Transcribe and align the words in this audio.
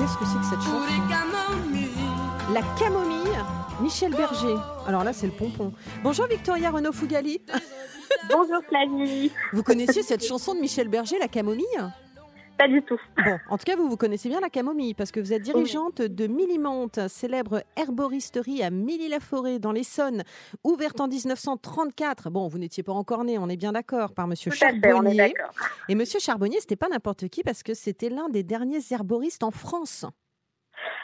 Qu'est-ce 0.00 0.16
que 0.16 0.24
c'est 0.24 0.38
que 0.38 0.44
cette 0.46 0.62
chanson? 0.62 0.80
La 2.54 2.62
camomille, 2.78 3.36
Michel 3.82 4.12
Berger. 4.12 4.56
Alors 4.86 5.04
là, 5.04 5.12
c'est 5.12 5.26
le 5.26 5.32
pompon. 5.32 5.74
Bonjour 6.02 6.26
Victoria 6.26 6.70
Renaud 6.70 6.92
Fougali. 6.92 7.42
Bonjour 8.30 8.62
Flavie. 8.66 9.30
Vous 9.52 9.62
connaissiez 9.62 10.02
cette 10.02 10.24
chanson 10.26 10.54
de 10.54 10.60
Michel 10.60 10.88
Berger, 10.88 11.18
La 11.18 11.28
camomille? 11.28 11.66
Pas 12.60 12.68
du 12.68 12.82
tout. 12.82 13.00
Bon, 13.24 13.38
en 13.48 13.56
tout 13.56 13.64
cas, 13.64 13.74
vous 13.74 13.88
vous 13.88 13.96
connaissez 13.96 14.28
bien 14.28 14.38
la 14.38 14.50
camomille 14.50 14.92
parce 14.92 15.10
que 15.12 15.18
vous 15.18 15.32
êtes 15.32 15.40
dirigeante 15.40 16.02
de 16.02 16.26
Millimonte, 16.26 17.08
célèbre 17.08 17.62
herboristerie 17.74 18.62
à 18.62 18.68
Milly-la-Forêt 18.68 19.58
dans 19.58 19.72
l'Essonne, 19.72 20.24
ouverte 20.62 21.00
en 21.00 21.08
1934. 21.08 22.28
Bon, 22.28 22.48
vous 22.48 22.58
n'étiez 22.58 22.82
pas 22.82 22.92
encore 22.92 23.24
né, 23.24 23.38
on 23.38 23.48
est 23.48 23.56
bien 23.56 23.72
d'accord, 23.72 24.12
par 24.12 24.26
Monsieur 24.26 24.50
Tout 24.50 24.58
à 24.62 24.72
fait, 24.72 24.92
on 24.92 25.06
est 25.06 25.16
Charbonnier. 25.16 25.34
Et 25.88 25.94
Monsieur 25.94 26.20
Charbonnier, 26.20 26.60
c'était 26.60 26.76
pas 26.76 26.90
n'importe 26.90 27.28
qui 27.28 27.42
parce 27.42 27.62
que 27.62 27.72
c'était 27.72 28.10
l'un 28.10 28.28
des 28.28 28.42
derniers 28.42 28.80
herboristes 28.90 29.42
en 29.42 29.50
France. 29.50 30.04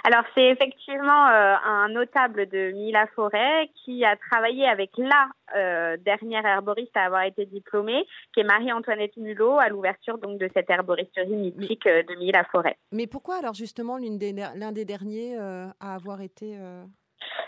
Alors 0.04 0.24
c'est 0.34 0.46
effectivement 0.46 1.26
euh, 1.28 1.54
un 1.64 1.88
notable 1.88 2.48
de 2.48 2.70
Mila 2.72 3.06
Forêt 3.14 3.70
qui 3.84 4.04
a 4.04 4.16
travaillé 4.16 4.66
avec 4.66 4.90
la 4.96 5.28
euh, 5.56 5.96
dernière 5.98 6.44
herboriste 6.46 6.96
à 6.96 7.04
avoir 7.04 7.22
été 7.22 7.46
diplômée, 7.46 8.06
qui 8.32 8.40
est 8.40 8.44
Marie-Antoinette 8.44 9.16
Mulot, 9.16 9.58
à 9.58 9.68
l'ouverture 9.68 10.18
donc 10.18 10.38
de 10.38 10.48
cette 10.54 10.70
herboristerie 10.70 11.34
mythique 11.34 11.86
euh, 11.86 12.02
de 12.02 12.14
Mila 12.16 12.44
Forêt. 12.52 12.76
Mais 12.92 13.06
pourquoi 13.06 13.36
alors 13.36 13.54
justement 13.54 13.96
l'une 13.98 14.18
des- 14.18 14.32
l'un 14.32 14.72
des 14.72 14.84
derniers 14.84 15.36
euh, 15.38 15.66
à 15.80 15.94
avoir 15.94 16.20
été 16.20 16.56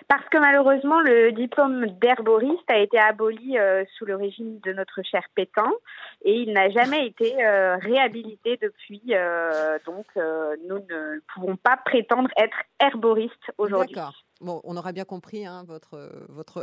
Parce 0.09 0.27
que 0.31 0.39
malheureusement, 0.39 1.01
le 1.01 1.33
diplôme 1.33 1.87
d'herboriste 2.01 2.69
a 2.69 2.79
été 2.79 2.99
aboli 2.99 3.59
euh, 3.59 3.85
sous 3.97 4.07
le 4.07 4.17
régime 4.17 4.59
de 4.61 4.73
notre 4.73 5.03
cher 5.03 5.23
Pétain 5.35 5.71
et 6.25 6.33
il 6.33 6.55
n'a 6.55 6.71
jamais 6.71 7.07
été 7.07 7.45
euh, 7.45 7.77
réhabilité 7.77 8.59
depuis. 8.63 9.03
euh, 9.11 9.79
donc, 9.85 10.07
nous 10.67 10.79
ne 10.79 11.21
pouvons 11.35 11.57
pas 11.57 11.77
prétendre 11.77 12.31
être 12.39 12.57
herboristes 12.81 13.53
aujourd'hui. 13.59 13.95
D'accord. 13.95 14.15
Bon, 14.41 14.61
on 14.65 14.77
aura 14.77 14.93
bien 14.93 15.05
compris 15.05 15.45
hein, 15.45 15.65
votre 15.67 16.11
votre 16.29 16.63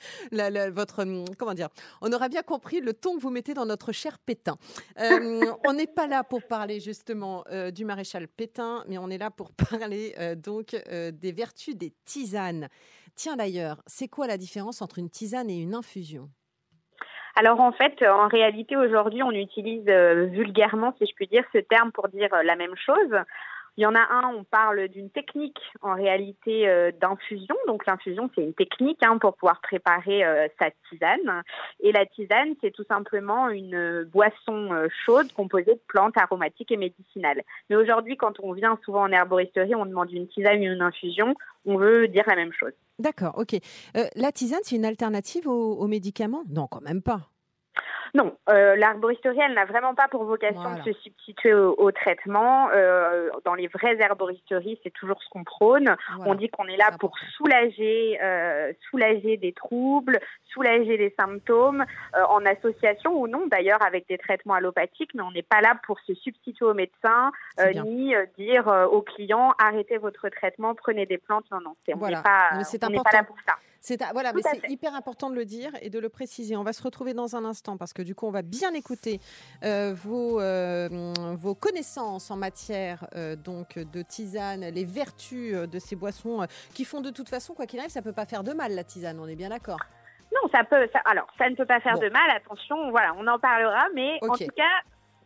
la- 0.32 0.70
votre 0.70 1.02
hum, 1.02 1.24
comment 1.38 1.54
dire. 1.54 1.68
On 2.00 2.12
aura 2.12 2.28
bien 2.28 2.42
compris 2.42 2.80
le 2.80 2.92
ton 2.92 3.16
que 3.16 3.20
vous 3.20 3.30
mettez 3.30 3.54
dans 3.54 3.66
notre 3.66 3.92
cher 3.92 4.18
Pétain. 4.18 4.56
Euh, 5.00 5.40
on 5.66 5.72
n'est 5.72 5.86
pas 5.86 6.06
là 6.06 6.24
pour 6.24 6.42
parler 6.42 6.80
justement 6.80 7.44
euh, 7.50 7.70
du 7.70 7.84
maréchal 7.84 8.28
Pétain, 8.28 8.84
mais 8.88 8.98
on 8.98 9.10
est 9.10 9.18
là 9.18 9.30
pour 9.30 9.50
parler 9.70 10.14
euh, 10.18 10.34
donc 10.34 10.76
des 10.88 11.32
vertus 11.32 11.76
des 11.76 11.92
tisanes. 12.04 12.68
Tiens 13.14 13.36
d'ailleurs, 13.36 13.82
c'est 13.86 14.08
quoi 14.08 14.26
la 14.26 14.36
différence 14.36 14.82
entre 14.82 14.98
une 14.98 15.10
tisane 15.10 15.50
et 15.50 15.56
une 15.56 15.74
infusion? 15.74 16.28
Alors 17.36 17.60
en 17.60 17.72
fait, 17.72 18.02
en 18.02 18.28
réalité, 18.28 18.76
aujourd'hui, 18.76 19.22
on 19.22 19.30
utilise 19.30 19.84
vulgairement, 19.84 20.94
si 20.98 21.06
je 21.06 21.14
puis 21.14 21.28
dire, 21.28 21.44
ce 21.52 21.58
terme 21.58 21.92
pour 21.92 22.08
dire 22.08 22.30
la 22.44 22.56
même 22.56 22.74
chose. 22.76 23.14
Il 23.78 23.82
y 23.82 23.86
en 23.86 23.94
a 23.94 24.00
un, 24.10 24.34
on 24.34 24.42
parle 24.42 24.88
d'une 24.88 25.08
technique 25.08 25.60
en 25.82 25.94
réalité 25.94 26.68
euh, 26.68 26.90
d'infusion. 27.00 27.54
Donc 27.68 27.86
l'infusion, 27.86 28.28
c'est 28.34 28.42
une 28.42 28.52
technique 28.52 28.98
hein, 29.04 29.18
pour 29.18 29.36
pouvoir 29.36 29.60
préparer 29.60 30.24
euh, 30.24 30.48
sa 30.58 30.72
tisane. 30.88 31.44
Et 31.78 31.92
la 31.92 32.04
tisane, 32.04 32.56
c'est 32.60 32.72
tout 32.72 32.82
simplement 32.88 33.48
une 33.50 33.76
euh, 33.76 34.04
boisson 34.04 34.70
chaude 35.06 35.32
composée 35.32 35.74
de 35.74 35.80
plantes 35.86 36.16
aromatiques 36.16 36.72
et 36.72 36.76
médicinales. 36.76 37.44
Mais 37.70 37.76
aujourd'hui, 37.76 38.16
quand 38.16 38.40
on 38.40 38.52
vient 38.52 38.76
souvent 38.84 39.02
en 39.02 39.12
herboristerie, 39.12 39.76
on 39.76 39.86
demande 39.86 40.10
une 40.10 40.26
tisane 40.26 40.58
ou 40.58 40.72
une 40.72 40.82
infusion, 40.82 41.36
on 41.64 41.76
veut 41.76 42.08
dire 42.08 42.24
la 42.26 42.34
même 42.34 42.52
chose. 42.52 42.72
D'accord, 42.98 43.38
ok. 43.38 43.60
La 44.16 44.32
tisane, 44.32 44.58
c'est 44.64 44.74
une 44.74 44.86
alternative 44.86 45.46
aux 45.46 45.86
médicaments? 45.86 46.42
Non, 46.48 46.66
quand 46.66 46.82
même 46.82 47.00
pas. 47.00 47.30
Non, 48.14 48.36
euh, 48.48 48.74
l'arboristerie, 48.76 49.38
elle 49.40 49.54
n'a 49.54 49.66
vraiment 49.66 49.94
pas 49.94 50.08
pour 50.08 50.24
vocation 50.24 50.62
Voilà. 50.62 50.82
de 50.82 50.92
se 50.92 50.98
substituer 51.00 51.52
au, 51.52 51.74
au 51.78 51.92
traitement. 51.92 52.68
Euh, 52.72 53.28
dans 53.44 53.54
les 53.54 53.66
vraies 53.68 53.98
herboristeries, 54.00 54.80
c'est 54.82 54.90
toujours 54.92 55.22
ce 55.22 55.28
qu'on 55.28 55.44
prône. 55.44 55.94
Voilà. 56.16 56.30
On 56.30 56.34
dit 56.34 56.48
qu'on 56.48 56.66
est 56.66 56.76
là 56.76 56.90
pour 56.98 57.18
soulager, 57.36 58.18
euh, 58.22 58.72
soulager 58.88 59.36
des 59.36 59.52
troubles, 59.52 60.18
soulager 60.52 60.96
des 60.96 61.14
symptômes, 61.18 61.84
en 62.28 62.44
association 62.46 63.12
ou 63.20 63.28
non 63.28 63.46
d'ailleurs 63.46 63.82
avec 63.82 64.08
des 64.08 64.18
traitements 64.18 64.54
allopathiques, 64.54 65.10
mais 65.14 65.22
on 65.22 65.30
n'est 65.32 65.42
pas 65.42 65.60
là 65.60 65.78
pour 65.86 66.00
se 66.00 66.14
substituer 66.14 66.64
au 66.64 66.74
médecin, 66.74 67.30
ni 67.84 68.14
dire 68.38 68.66
aux 68.90 69.02
clients 69.02 69.52
arrêtez 69.58 69.98
votre 69.98 70.28
traitement, 70.28 70.74
prenez 70.74 71.06
des 71.06 71.18
plantes. 71.18 71.44
Non, 71.52 71.60
non, 71.60 71.76
c'est, 71.84 71.94
on 71.94 71.98
Voilà. 71.98 72.18
n'est 72.18 72.22
pas, 72.22 72.88
on 72.88 73.02
pas 73.02 73.10
là 73.12 73.18
important. 73.20 73.24
pour 73.24 73.36
ça. 73.46 73.54
C'est 73.80 74.02
voilà, 74.12 74.32
Tout 74.32 74.40
mais 74.44 74.60
c'est 74.60 74.70
hyper 74.70 74.94
important 74.94 75.30
de 75.30 75.34
le 75.36 75.44
dire 75.44 75.70
et 75.80 75.90
de 75.90 75.98
le 75.98 76.08
préciser. 76.08 76.56
On 76.56 76.64
va 76.64 76.72
se 76.72 76.82
retrouver 76.82 77.14
dans 77.14 77.36
un 77.36 77.44
instant 77.44 77.76
parce 77.76 77.92
que 77.92 78.02
du 78.02 78.14
coup, 78.14 78.26
on 78.26 78.30
va 78.30 78.42
bien 78.42 78.72
écouter 78.74 79.20
euh, 79.64 79.94
vos, 79.94 80.40
euh, 80.40 80.88
vos 81.34 81.54
connaissances 81.54 82.30
en 82.30 82.36
matière 82.36 83.06
euh, 83.14 83.36
donc 83.36 83.78
de 83.78 84.02
tisane, 84.02 84.62
les 84.62 84.84
vertus 84.84 85.54
de 85.54 85.78
ces 85.78 85.96
boissons 85.96 86.46
qui 86.74 86.84
font 86.84 87.00
de 87.00 87.10
toute 87.10 87.28
façon, 87.28 87.54
quoi 87.54 87.66
qu'il 87.66 87.78
arrive, 87.78 87.90
ça 87.90 88.02
peut 88.02 88.12
pas 88.12 88.26
faire 88.26 88.42
de 88.44 88.52
mal 88.52 88.74
la 88.74 88.84
tisane. 88.84 89.18
On 89.20 89.26
est 89.28 89.36
bien 89.36 89.50
d'accord? 89.50 89.80
Non, 90.32 90.50
ça 90.52 90.62
peut. 90.64 90.88
ça- 90.92 91.00
alors, 91.06 91.26
ça 91.38 91.48
ne 91.48 91.54
peut 91.54 91.64
pas 91.64 91.80
faire 91.80 91.94
Bon. 91.94 92.00
de 92.02 92.08
mal. 92.10 92.30
Attention, 92.30 92.90
voilà, 92.90 93.14
on 93.16 93.26
en 93.26 93.38
parlera, 93.38 93.86
mais 93.94 94.18
en 94.22 94.36
tout 94.36 94.44
cas, 94.54 94.62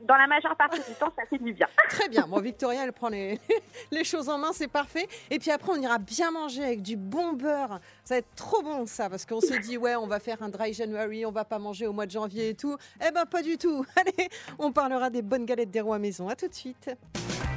dans 0.07 0.17
la 0.17 0.27
majeure 0.27 0.57
partie 0.57 0.81
du 0.81 0.95
temps, 0.99 1.13
ça 1.17 1.25
fait 1.29 1.39
du 1.39 1.53
bien. 1.53 1.67
Très 1.89 2.09
bien. 2.09 2.27
Moi, 2.27 2.41
Victoria, 2.41 2.85
elle 2.85 2.93
prend 2.93 3.09
les, 3.09 3.41
les 3.91 4.05
choses 4.05 4.29
en 4.29 4.39
main, 4.39 4.51
c'est 4.53 4.69
parfait. 4.69 5.09
Et 5.31 5.39
puis 5.39 5.51
après, 5.51 5.73
on 5.73 5.81
ira 5.81 5.99
bien 5.99 6.31
manger 6.31 6.65
avec 6.65 6.83
du 6.83 6.97
bon 6.97 7.33
beurre. 7.33 7.81
Ça 8.05 8.15
va 8.15 8.19
être 8.19 8.35
trop 8.35 8.63
bon, 8.63 8.87
ça, 8.87 9.09
parce 9.09 9.25
qu'on 9.27 9.41
s'est 9.41 9.61
dit, 9.61 9.77
ouais, 9.77 9.97
on 9.97 10.07
va 10.07 10.21
faire 10.21 10.43
un 10.43 10.49
dry 10.49 10.73
January, 10.73 11.25
on 11.27 11.33
va 11.33 11.45
pas 11.45 11.59
manger 11.59 11.87
au 11.87 11.93
mois 11.93 12.07
de 12.07 12.11
janvier 12.11 12.51
et 12.51 12.55
tout. 12.55 12.77
Eh 13.07 13.11
ben, 13.11 13.25
pas 13.27 13.43
du 13.43 13.59
tout. 13.59 13.85
Allez, 13.97 14.29
on 14.59 14.73
parlera 14.73 15.11
des 15.11 15.23
bonnes 15.23 15.47
galettes 15.47 15.71
des 15.71 15.81
rois 15.81 15.99
maison. 15.99 16.29
À 16.29 16.37
tout 16.37 16.49
de 16.49 16.55
suite. 16.55 16.91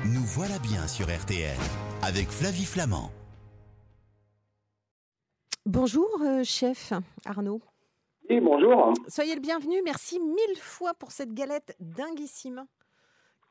Nous 0.05 0.23
voilà 0.23 0.59
bien 0.59 0.87
sur 0.87 1.07
RTL 1.07 1.57
avec 2.03 2.29
Flavie 2.29 2.65
Flamand. 2.65 3.11
Bonjour, 5.65 6.07
euh, 6.21 6.43
chef 6.43 6.93
Arnaud. 7.25 7.59
Oui, 8.29 8.39
bonjour. 8.39 8.93
Soyez 9.07 9.35
le 9.35 9.41
bienvenu. 9.41 9.81
Merci 9.83 10.19
mille 10.19 10.57
fois 10.57 10.93
pour 10.93 11.11
cette 11.11 11.33
galette 11.33 11.75
dinguissime 11.79 12.65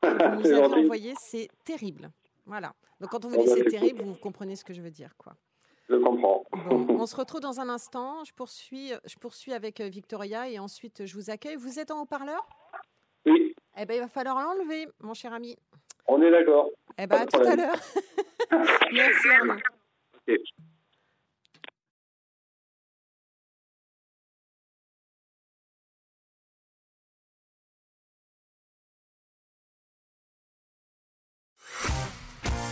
que 0.01 0.07
vous 0.35 0.41
nous 0.41 0.51
avez 0.53 0.83
envoyée. 0.83 1.13
C'est 1.19 1.49
terrible. 1.63 2.11
Voilà. 2.45 2.73
Donc, 2.99 3.09
quand 3.11 3.25
on 3.25 3.29
vous 3.29 3.35
Bon, 3.37 3.43
dit 3.43 3.49
bah, 3.49 3.55
c'est 3.57 3.65
terrible, 3.69 4.03
vous 4.03 4.15
comprenez 4.15 4.55
ce 4.55 4.63
que 4.63 4.73
je 4.73 4.81
veux 4.81 4.91
dire, 4.91 5.15
quoi. 5.17 5.35
Je 5.89 5.95
comprends. 5.95 6.43
Bon, 6.51 6.85
on 6.99 7.05
se 7.05 7.15
retrouve 7.15 7.41
dans 7.41 7.59
un 7.59 7.69
instant. 7.69 8.23
Je 8.23 8.33
poursuis, 8.33 8.91
je 9.05 9.15
poursuis 9.17 9.53
avec 9.53 9.79
euh, 9.81 9.87
Victoria 9.87 10.49
et 10.49 10.59
ensuite 10.59 11.05
je 11.05 11.13
vous 11.15 11.29
accueille. 11.29 11.55
Vous 11.55 11.79
êtes 11.79 11.91
en 11.91 12.01
haut-parleur? 12.01 12.45
Oui, 13.25 13.55
Eh 13.77 13.85
ben, 13.85 13.95
il 13.95 13.99
va 14.01 14.07
falloir 14.07 14.39
l'enlever, 14.39 14.87
mon 14.99 15.13
cher 15.13 15.33
ami. 15.33 15.55
on 16.07 16.21
est 16.21 16.31
d'accord. 16.31 16.69
Eh 16.97 17.07
ben, 17.07 17.21
à 17.21 17.25
tout 17.25 17.39
à 17.39 17.55
l'heure. 17.55 17.79
Merci 18.91 19.29
Arnaud. 19.29 19.59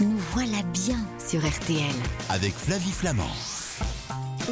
Nous 0.03 0.17
voilà 0.33 0.61
bien 0.73 0.97
sur 1.17 1.39
RTL. 1.39 1.95
Avec 2.29 2.51
Flavie 2.51 2.91
Flamand. 2.91 3.23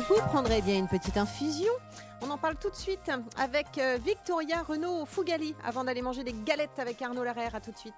Vous 0.08 0.22
prendrez 0.28 0.62
bien 0.62 0.78
une 0.78 0.88
petite 0.88 1.18
infusion. 1.18 1.74
On 2.22 2.30
en 2.30 2.38
parle 2.38 2.56
tout 2.56 2.70
de 2.70 2.76
suite 2.76 3.12
avec 3.38 3.78
euh, 3.78 3.98
Victoria 4.02 4.62
Renaud 4.62 5.06
Fougali 5.06 5.54
avant 5.66 5.84
d'aller 5.84 6.02
manger 6.02 6.24
des 6.24 6.34
galettes 6.46 6.80
avec 6.80 7.02
Arnaud 7.02 7.26
Larère. 7.26 7.54
À 7.54 7.60
tout 7.60 7.72
de 7.72 7.78
suite. 7.78 7.94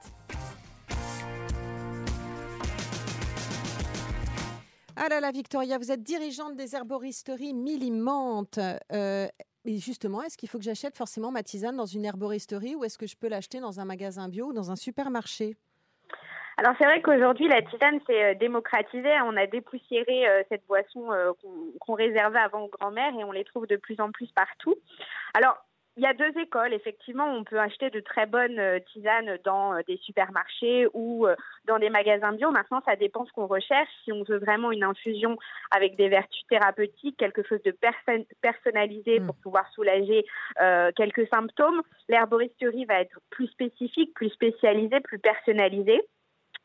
Ah 4.96 5.10
là 5.10 5.20
là, 5.20 5.32
Victoria, 5.32 5.78
vous 5.78 5.92
êtes 5.92 6.02
dirigeante 6.02 6.56
des 6.56 6.76
herboristeries 6.76 7.54
Millimante. 7.54 8.58
Euh, 8.92 9.28
et 9.66 9.78
justement, 9.78 10.24
est-ce 10.24 10.38
qu'il 10.38 10.50
faut 10.50 10.58
que 10.58 10.64
j'achète 10.64 10.98
forcément 10.98 11.30
ma 11.30 11.44
tisane 11.44 11.76
dans 11.76 11.86
une 11.86 12.06
herboristerie 12.06 12.74
ou 12.74 12.84
est-ce 12.84 12.98
que 12.98 13.06
je 13.06 13.16
peux 13.16 13.28
l'acheter 13.28 13.60
dans 13.60 13.80
un 13.80 13.86
magasin 13.86 14.28
bio 14.28 14.48
ou 14.48 14.54
dans 14.54 14.72
un 14.72 14.76
supermarché? 14.76 15.56
Alors 16.58 16.74
c'est 16.78 16.86
vrai 16.86 17.02
qu'aujourd'hui 17.02 17.48
la 17.48 17.62
tisane 17.62 18.00
s'est 18.08 18.24
euh, 18.24 18.34
démocratisée. 18.36 19.14
On 19.26 19.36
a 19.38 19.48
dépoussiéré 19.48 20.28
euh, 20.28 20.44
cette 20.50 20.66
boisson 20.68 21.12
euh, 21.12 21.32
qu'on 21.42 21.78
qu'on 21.80 21.94
réservait 21.94 22.40
avant 22.40 22.64
aux 22.64 22.70
grands-mères 22.70 23.14
et 23.20 23.24
on 23.24 23.32
les 23.32 23.44
trouve 23.44 23.68
de 23.68 23.78
plus 23.78 24.00
en 24.00 24.12
plus 24.12 24.32
partout. 24.32 24.76
Alors 25.34 25.58
il 25.96 26.02
y 26.02 26.08
a 26.08 26.14
deux 26.16 26.36
écoles. 26.40 26.74
Effectivement, 26.74 27.28
on 27.28 27.44
peut 27.44 27.60
acheter 27.60 27.92
de 27.92 28.00
très 28.00 28.26
bonnes 28.26 28.58
euh, 28.58 28.80
tisanes 28.92 29.38
dans 29.44 29.76
euh, 29.76 29.82
des 29.88 29.98
supermarchés 29.98 30.88
ou 30.94 31.28
euh, 31.28 31.36
dans 31.66 31.78
des 31.78 31.92
magasins 31.92 32.32
bio. 32.34 32.50
Maintenant, 32.50 32.82
ça 32.84 32.96
dépend 32.96 33.26
ce 33.26 33.32
qu'on 33.32 33.46
recherche. 33.46 33.90
Si 34.04 34.12
on 34.12 34.24
veut 34.24 34.40
vraiment 34.40 34.72
une 34.72 34.84
infusion 34.84 35.38
avec 35.70 35.96
des 35.96 36.10
vertus 36.10 36.42
thérapeutiques, 36.50 37.18
quelque 37.18 37.44
chose 37.44 37.62
de 37.62 37.70
perso- 37.72 38.26
personnalisé 38.42 39.20
Mm. 39.20 39.28
pour 39.28 39.36
pouvoir 39.36 39.70
soulager 39.74 40.26
euh, 40.62 40.92
quelques 40.96 41.28
symptômes, 41.28 41.84
l'herboristerie 42.10 42.86
va 42.86 43.00
être 43.02 43.20
plus 43.30 43.48
spécifique, 43.50 44.16
plus 44.16 44.30
spécialisée, 44.30 45.00
plus 45.02 45.20
personnalisée 45.20 46.02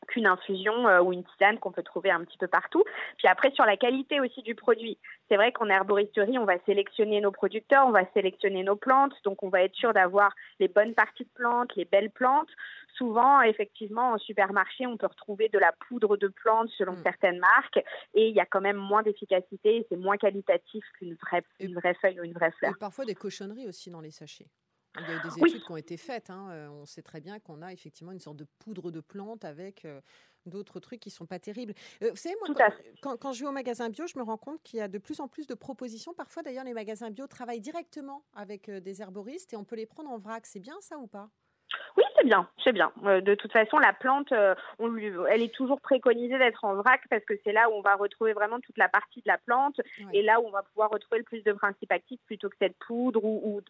qu'une 0.09 0.27
infusion 0.27 0.87
euh, 0.87 1.01
ou 1.01 1.13
une 1.13 1.23
tisane 1.23 1.57
qu'on 1.59 1.71
peut 1.71 1.83
trouver 1.83 2.11
un 2.11 2.23
petit 2.23 2.37
peu 2.37 2.47
partout. 2.47 2.83
Puis 3.17 3.27
après, 3.27 3.51
sur 3.51 3.65
la 3.65 3.77
qualité 3.77 4.19
aussi 4.19 4.41
du 4.41 4.53
produit. 4.55 4.97
C'est 5.29 5.35
vrai 5.35 5.51
qu'en 5.51 5.67
herboristerie, 5.69 6.37
on 6.37 6.45
va 6.45 6.59
sélectionner 6.65 7.21
nos 7.21 7.31
producteurs, 7.31 7.87
on 7.87 7.91
va 7.91 8.05
sélectionner 8.13 8.63
nos 8.63 8.75
plantes, 8.75 9.13
donc 9.23 9.41
on 9.43 9.49
va 9.49 9.63
être 9.63 9.75
sûr 9.75 9.93
d'avoir 9.93 10.33
les 10.59 10.67
bonnes 10.67 10.93
parties 10.93 11.23
de 11.23 11.29
plantes, 11.33 11.75
les 11.75 11.85
belles 11.85 12.11
plantes. 12.11 12.49
Souvent, 12.97 13.41
effectivement, 13.41 14.11
en 14.11 14.17
supermarché, 14.17 14.85
on 14.85 14.97
peut 14.97 15.07
retrouver 15.07 15.47
de 15.49 15.59
la 15.59 15.71
poudre 15.87 16.17
de 16.17 16.27
plantes 16.27 16.69
selon 16.77 16.93
Mm. 16.93 17.03
certaines 17.03 17.39
marques 17.39 17.79
et 18.13 18.27
il 18.27 18.35
y 18.35 18.39
a 18.39 18.45
quand 18.45 18.61
même 18.61 18.77
moins 18.77 19.03
d'efficacité 19.03 19.77
et 19.77 19.85
c'est 19.89 19.97
moins 19.97 20.17
qualitatif 20.17 20.83
qu'une 20.97 21.15
vraie, 21.15 21.43
une 21.59 21.75
vraie 21.75 21.93
feuille 21.95 22.19
ou 22.19 22.23
une 22.23 22.33
vraie 22.33 22.51
fleur. 22.51 22.71
Et 22.71 22.79
parfois 22.79 23.05
des 23.05 23.15
cochonneries 23.15 23.67
aussi 23.67 23.89
dans 23.89 24.01
les 24.01 24.11
sachets. 24.11 24.47
Il 24.95 25.07
y 25.07 25.11
a 25.11 25.15
eu 25.15 25.19
des 25.19 25.39
Oui. 25.39 25.39
études 25.39 25.63
qui 25.63 25.71
ont 25.71 25.77
été 25.77 25.97
faites. 25.97 26.29
hein, 26.29 26.49
euh, 26.51 26.69
On 26.69 26.85
sait 26.85 27.01
très 27.01 27.21
bien 27.21 27.39
qu'on 27.39 27.61
a 27.61 27.71
effectivement 27.73 28.11
une 28.11 28.19
sorte 28.19 28.37
de 28.37 28.45
poudre 28.59 28.91
de 28.91 28.99
plante 29.01 29.45
avec 29.45 29.85
euh, 29.85 30.01
d'autres 30.45 30.79
trucs 30.79 30.99
qui 30.99 31.09
sont 31.11 31.25
pas 31.27 31.39
terribles. 31.39 31.73
Euh, 32.03 32.09
vous 32.11 32.15
savez, 32.17 32.35
moi, 32.39 32.49
quand, 32.53 32.65
à 32.65 32.71
quand- 33.01 33.17
quand 33.17 33.31
je 33.33 33.41
vais 33.41 33.47
au 33.49 33.51
magasin 33.51 33.89
bio, 33.89 34.07
je 34.07 34.17
me 34.17 34.23
rends 34.23 34.37
compte 34.37 34.61
qu'il 34.63 34.79
y 34.79 34.81
a 34.81 34.87
de 34.87 34.97
plus 34.97 35.19
en 35.21 35.27
plus 35.27 35.47
de 35.47 35.53
propositions. 35.55 36.13
Parfois, 36.13 36.43
d'ailleurs, 36.43 36.63
les 36.65 36.73
magasins 36.73 37.11
bio 37.11 37.27
travaillent 37.27 37.61
directement 37.61 38.25
avec 38.33 38.67
euh, 38.69 38.79
des 38.81 39.01
herboristes 39.01 39.53
et 39.53 39.57
on 39.57 39.63
peut 39.65 39.75
les 39.75 39.85
prendre 39.85 40.09
en 40.09 40.17
vrac. 40.17 40.45
C'est 40.45 40.59
bien 40.59 40.77
ça 40.81 40.97
ou 40.97 41.07
pas? 41.07 41.31
C'est 42.19 42.25
bien, 42.25 42.47
c'est 42.63 42.71
bien. 42.73 42.91
Euh, 43.05 43.21
de 43.21 43.33
toute 43.35 43.51
façon, 43.51 43.77
la 43.77 43.93
plante, 43.93 44.31
euh, 44.31 44.53
on 44.77 44.87
lui, 44.87 45.11
elle 45.29 45.41
est 45.41 45.53
toujours 45.53 45.81
préconisée 45.81 46.37
d'être 46.37 46.63
en 46.65 46.75
vrac 46.75 47.01
parce 47.09 47.23
que 47.25 47.33
c'est 47.43 47.51
là 47.53 47.69
où 47.69 47.73
on 47.73 47.81
va 47.81 47.95
retrouver 47.95 48.33
vraiment 48.33 48.59
toute 48.59 48.77
la 48.77 48.89
partie 48.89 49.19
de 49.21 49.27
la 49.27 49.37
plante 49.37 49.79
Ouais. 49.99 50.05
et 50.13 50.21
là 50.21 50.39
où 50.39 50.45
on 50.47 50.51
va 50.51 50.63
pouvoir 50.63 50.89
retrouver 50.89 51.19
le 51.19 51.23
plus 51.23 51.43
de 51.43 51.51
principes 51.53 51.91
actifs 51.91 52.19
plutôt 52.25 52.49
que 52.49 52.55
cette 52.59 52.77
poudre 52.79 53.23
ou, 53.23 53.61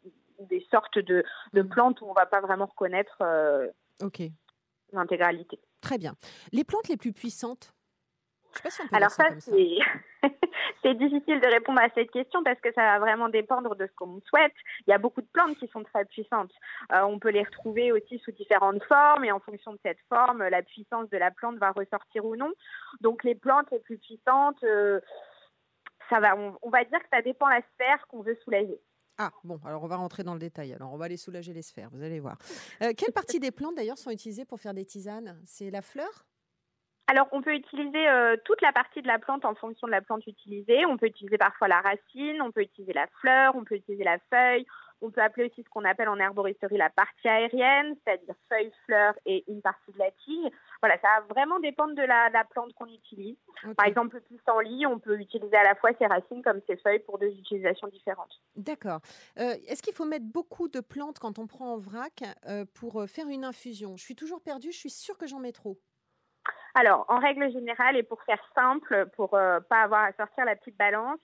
des 0.49 0.65
sortes 0.71 0.97
de, 0.99 1.23
de 1.53 1.61
Mhm. 1.61 1.69
plantes 1.69 2.01
où 2.01 2.05
on 2.05 2.13
va 2.13 2.25
pas 2.25 2.39
vraiment 2.41 2.65
reconnaître 2.65 3.17
euh, 3.21 3.67
l'intégralité. 4.93 5.59
très 5.81 5.97
bien. 5.97 6.13
Les 6.51 6.63
plantes 6.63 6.87
les 6.87 6.97
plus 6.97 7.13
puissantes 7.13 7.73
Je 8.51 8.57
sais 8.57 8.63
pas 8.63 8.69
si 8.69 8.81
on 8.81 8.87
peut 8.87 8.95
Alors 8.95 9.09
dire 9.09 9.15
ça, 9.15 9.29
c'est 10.83 10.95
difficile 10.95 11.39
de 11.39 11.47
répondre 11.47 11.79
à 11.81 11.89
cette 11.93 12.11
question 12.11 12.43
parce 12.43 12.59
que 12.59 12.71
ça 12.73 12.81
va 12.81 12.99
vraiment 12.99 13.29
dépendre 13.29 13.75
de 13.75 13.85
ce 13.85 13.91
qu'on 13.93 14.21
souhaite. 14.27 14.53
Il 14.87 14.91
y 14.91 14.93
a 14.93 14.97
beaucoup 14.97 15.21
de 15.21 15.27
plantes 15.31 15.57
qui 15.57 15.67
sont 15.67 15.83
très 15.83 16.05
puissantes. 16.05 16.51
Euh, 16.91 17.01
on 17.01 17.19
peut 17.19 17.29
les 17.29 17.43
retrouver 17.43 17.91
aussi 17.91 18.19
sous 18.19 18.31
différentes 18.31 18.83
formes 18.83 19.23
et 19.23 19.31
en 19.31 19.39
fonction 19.39 19.73
de 19.73 19.79
cette 19.83 19.99
forme, 20.09 20.43
la 20.47 20.63
puissance 20.63 21.09
de 21.09 21.17
la 21.17 21.31
plante 21.31 21.57
va 21.57 21.71
ressortir 21.71 22.25
ou 22.25 22.35
non. 22.35 22.51
Donc 23.01 23.23
les 23.23 23.35
plantes 23.35 23.69
les 23.71 23.79
plus 23.79 23.97
puissantes, 23.97 24.63
euh, 24.63 24.99
ça 26.09 26.19
va, 26.19 26.35
on, 26.35 26.57
on 26.61 26.69
va 26.69 26.83
dire 26.83 26.99
que 26.99 27.09
ça 27.11 27.21
dépend 27.21 27.47
la 27.47 27.61
sphère 27.73 28.07
qu'on 28.07 28.21
veut 28.21 28.37
soulager. 28.43 28.79
Ah, 29.21 29.31
bon, 29.43 29.59
alors 29.65 29.83
on 29.83 29.87
va 29.87 29.97
rentrer 29.97 30.23
dans 30.23 30.33
le 30.33 30.39
détail. 30.39 30.73
Alors, 30.73 30.93
on 30.93 30.97
va 30.97 31.05
aller 31.05 31.17
soulager 31.17 31.51
les 31.51 31.61
sphères, 31.61 31.89
vous 31.91 32.01
allez 32.01 32.21
voir. 32.21 32.37
Euh, 32.81 32.93
quelles 32.95 33.11
parties 33.11 33.41
des 33.41 33.51
plantes, 33.51 33.75
d'ailleurs, 33.75 33.97
sont 33.97 34.11
utilisées 34.11 34.45
pour 34.45 34.61
faire 34.61 34.73
des 34.73 34.85
tisanes? 34.85 35.37
C'est 35.43 35.69
la 35.69 35.81
fleur? 35.81 36.25
Alors, 37.09 37.27
on 37.31 37.41
peut 37.41 37.55
utiliser 37.55 38.07
euh, 38.07 38.37
toute 38.45 38.61
la 38.61 38.71
partie 38.71 39.01
de 39.01 39.07
la 39.07 39.17
plante 39.17 39.43
en 39.43 39.55
fonction 39.55 39.87
de 39.87 39.91
la 39.91 40.01
plante 40.01 40.27
utilisée. 40.27 40.85
On 40.85 40.95
peut 40.95 41.07
utiliser 41.07 41.39
parfois 41.39 41.67
la 41.67 41.81
racine, 41.81 42.39
on 42.39 42.51
peut 42.51 42.61
utiliser 42.61 42.93
la 42.93 43.07
fleur, 43.19 43.55
on 43.55 43.63
peut 43.63 43.75
utiliser 43.75 44.03
la 44.03 44.19
feuille. 44.29 44.63
On 45.01 45.09
peut 45.09 45.21
appeler 45.21 45.49
aussi 45.49 45.63
ce 45.63 45.69
qu'on 45.69 45.85
appelle 45.85 46.07
en 46.07 46.19
herboristerie 46.19 46.77
la 46.77 46.91
partie 46.91 47.27
aérienne, 47.27 47.95
c'est-à-dire 48.03 48.35
feuille, 48.47 48.71
fleur 48.85 49.15
et 49.25 49.43
une 49.47 49.61
partie 49.61 49.91
de 49.91 49.97
la 49.97 50.11
tige. 50.23 50.51
Voilà, 50.81 50.99
ça 50.99 51.07
va 51.07 51.33
vraiment 51.33 51.59
dépendre 51.59 51.95
de 51.95 52.03
la, 52.03 52.29
la 52.29 52.43
plante 52.43 52.73
qu'on 52.73 52.85
utilise. 52.85 53.37
Par 53.75 53.87
exemple, 53.87 54.17
le 54.17 54.21
pissenlit, 54.21 54.85
on 54.85 54.99
peut 54.99 55.17
utiliser 55.19 55.55
à 55.55 55.63
la 55.63 55.73
fois 55.75 55.91
ses 55.97 56.05
racines 56.05 56.43
comme 56.43 56.61
ses 56.67 56.77
feuilles 56.77 56.99
pour 56.99 57.17
deux 57.17 57.31
utilisations 57.31 57.87
différentes. 57.87 58.39
D'accord. 58.55 58.99
Euh, 59.39 59.55
Est-ce 59.67 59.81
qu'il 59.81 59.95
faut 59.95 60.05
mettre 60.05 60.25
beaucoup 60.25 60.67
de 60.67 60.81
plantes 60.81 61.17
quand 61.17 61.39
on 61.39 61.47
prend 61.47 61.73
en 61.73 61.77
vrac 61.77 62.21
euh, 62.47 62.65
pour 62.75 63.03
faire 63.07 63.29
une 63.29 63.45
infusion? 63.45 63.97
Je 63.97 64.03
suis 64.03 64.15
toujours 64.15 64.41
perdue, 64.41 64.71
je 64.71 64.77
suis 64.77 64.91
sûre 64.91 65.17
que 65.17 65.25
j'en 65.25 65.39
mets 65.39 65.53
trop. 65.53 65.79
Alors, 66.75 67.05
en 67.09 67.19
règle 67.19 67.51
générale, 67.51 67.97
et 67.97 68.03
pour 68.03 68.21
faire 68.23 68.41
simple, 68.55 69.09
pour 69.15 69.33
euh, 69.33 69.59
pas 69.59 69.81
avoir 69.81 70.03
à 70.03 70.13
sortir 70.13 70.45
la 70.45 70.55
petite 70.55 70.77
balance, 70.77 71.19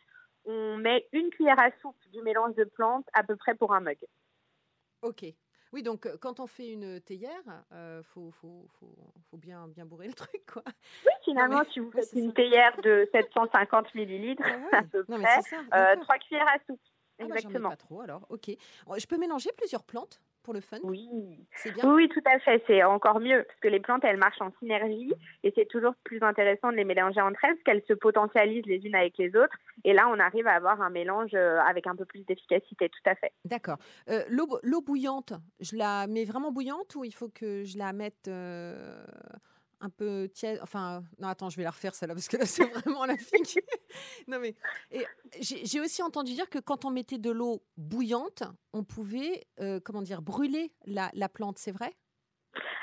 on 0.45 0.77
met 0.77 1.07
une 1.11 1.29
cuillère 1.29 1.59
à 1.59 1.69
soupe 1.81 1.97
du 2.11 2.21
mélange 2.21 2.55
de 2.55 2.63
plantes 2.63 3.07
à 3.13 3.23
peu 3.23 3.35
près 3.35 3.55
pour 3.55 3.73
un 3.73 3.79
mug. 3.79 3.97
Ok. 5.01 5.25
Oui, 5.73 5.83
donc 5.83 6.05
euh, 6.05 6.17
quand 6.21 6.39
on 6.39 6.47
fait 6.47 6.69
une 6.69 7.01
théière, 7.01 7.41
il 7.71 8.01
faut, 8.03 8.31
faut, 8.31 8.65
faut, 8.79 8.95
faut 9.29 9.37
bien, 9.37 9.67
bien 9.67 9.85
bourrer 9.85 10.07
le 10.07 10.13
truc, 10.29 10.45
quoi. 10.51 10.63
Oui, 11.05 11.11
finalement, 11.23 11.61
mais- 11.63 11.71
si 11.71 11.79
vous 11.79 11.91
faites 11.91 12.11
une 12.13 12.27
ça. 12.27 12.33
théière 12.33 12.77
de 12.81 13.07
750 13.11 13.93
millilitres, 13.95 14.43
Ah 14.45 14.77
à 14.79 14.83
peu 14.83 15.03
Non, 15.09 15.19
près, 15.21 15.41
ça. 15.41 15.57
euh, 15.59 15.63
d'accord. 15.69 16.03
trois 16.03 16.17
cuillères 16.19 16.47
à 16.47 16.57
soupe. 16.67 16.79
Ah 17.19 17.25
bah, 17.27 17.35
j'en 17.41 17.49
mets 17.49 17.55
Exactement. 17.55 17.69
pas 17.69 17.77
trop, 17.77 18.01
alors. 18.01 18.25
Ok. 18.29 18.49
Je 18.97 19.05
peux 19.07 19.17
mélanger 19.17 19.49
plusieurs 19.57 19.83
plantes? 19.83 20.21
Pour 20.45 20.53
le 20.53 20.61
fun 20.61 20.77
oui. 20.83 21.09
C'est 21.55 21.73
bien. 21.73 21.91
oui, 21.91 22.07
tout 22.07 22.21
à 22.25 22.37
fait. 22.39 22.63
C'est 22.67 22.83
encore 22.83 23.19
mieux 23.19 23.43
parce 23.47 23.59
que 23.59 23.67
les 23.67 23.79
plantes, 23.79 24.03
elles 24.03 24.17
marchent 24.17 24.41
en 24.41 24.51
synergie 24.59 25.11
et 25.43 25.51
c'est 25.55 25.65
toujours 25.65 25.93
plus 26.03 26.21
intéressant 26.21 26.71
de 26.71 26.77
les 26.77 26.85
mélanger 26.85 27.19
entre 27.19 27.39
elles 27.43 27.55
parce 27.55 27.63
qu'elles 27.63 27.83
se 27.87 27.93
potentialisent 27.93 28.67
les 28.67 28.77
unes 28.85 28.95
avec 28.95 29.17
les 29.17 29.35
autres. 29.35 29.55
Et 29.83 29.93
là, 29.93 30.07
on 30.07 30.19
arrive 30.19 30.45
à 30.45 30.53
avoir 30.53 30.81
un 30.81 30.91
mélange 30.91 31.31
euh, 31.33 31.59
avec 31.67 31.87
un 31.87 31.95
peu 31.95 32.05
plus 32.05 32.23
d'efficacité, 32.25 32.89
tout 32.89 33.09
à 33.09 33.15
fait. 33.15 33.31
D'accord. 33.43 33.77
Euh, 34.09 34.23
l'eau 34.29 34.81
bouillante, 34.81 35.33
je 35.59 35.75
la 35.75 36.05
mets 36.05 36.25
vraiment 36.25 36.51
bouillante 36.51 36.95
ou 36.95 37.03
il 37.03 37.13
faut 37.13 37.29
que 37.29 37.63
je 37.63 37.79
la 37.79 37.91
mette 37.91 38.27
euh, 38.27 39.03
un 39.85 39.89
peu 39.89 40.27
tiède 40.33 40.59
Enfin, 40.61 41.03
non, 41.19 41.27
attends, 41.29 41.49
je 41.49 41.57
vais 41.57 41.63
la 41.63 41.71
refaire 41.71 41.95
celle-là 41.95 42.15
parce 42.15 42.27
que 42.27 42.37
là, 42.37 42.45
c'est 42.45 42.65
vraiment 42.65 43.05
la 43.05 43.15
figue. 43.17 43.63
non, 44.27 44.39
mais 44.39 44.55
j'ai 45.39 45.79
aussi 45.79 46.01
entendu 46.03 46.33
dire 46.33 46.49
que 46.49 46.59
quand 46.59 46.85
on 46.85 46.91
mettait 46.91 47.17
de 47.17 47.31
l'eau 47.31 47.63
bouillante, 47.77 48.43
on 48.73 48.83
pouvait, 48.83 49.45
euh, 49.59 49.79
comment 49.83 50.01
dire, 50.01 50.21
brûler 50.21 50.73
la, 50.85 51.09
la 51.13 51.29
plante, 51.29 51.57
c'est 51.57 51.71
vrai? 51.71 51.93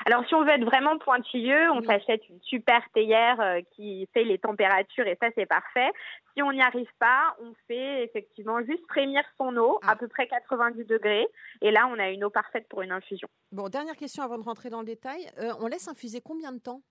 Alors, 0.05 0.27
si 0.27 0.35
on 0.35 0.43
veut 0.43 0.49
être 0.49 0.65
vraiment 0.65 0.97
pointilleux, 0.99 1.71
on 1.71 1.79
Oui. 1.79 1.85
s'achète 1.87 2.27
une 2.27 2.41
super 2.41 2.81
théière 2.93 3.39
euh, 3.39 3.61
qui 3.71 4.05
fait 4.13 4.25
les 4.25 4.37
températures 4.37 5.07
et 5.07 5.17
ça, 5.21 5.29
c'est 5.33 5.45
parfait. 5.45 5.89
Si 6.35 6.43
on 6.43 6.51
n'y 6.51 6.61
arrive 6.61 6.89
pas, 6.99 7.35
on 7.39 7.53
fait 7.67 8.03
effectivement 8.03 8.59
juste 8.65 8.83
frémir 8.89 9.23
son 9.37 9.55
eau 9.55 9.79
Ah. 9.81 9.91
à 9.91 9.95
peu 9.95 10.09
près 10.09 10.27
90 10.27 10.83
degrés 10.83 11.25
et 11.61 11.71
là, 11.71 11.87
on 11.89 11.97
a 11.99 12.09
une 12.09 12.25
eau 12.25 12.29
parfaite 12.29 12.67
pour 12.67 12.81
une 12.81 12.91
infusion. 12.91 13.29
Bon, 13.53 13.69
dernière 13.69 13.95
question 13.95 14.23
avant 14.23 14.37
de 14.37 14.43
rentrer 14.43 14.69
dans 14.69 14.79
le 14.81 14.85
détail. 14.85 15.25
Euh, 15.39 15.53
on 15.61 15.67
laisse 15.67 15.87
infuser 15.87 16.19
combien 16.19 16.51
de 16.51 16.59
temps? 16.59 16.81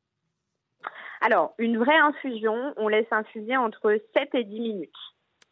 Alors, 1.24 1.54
une 1.58 1.78
vraie 1.78 1.98
infusion, 1.98 2.74
on 2.76 2.88
laisse 2.88 3.06
infuser 3.12 3.56
entre 3.56 3.96
7 4.12 4.34
et 4.34 4.42
10 4.42 4.60
minutes. 4.60 4.90